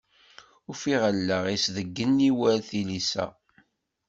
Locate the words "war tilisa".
2.37-3.25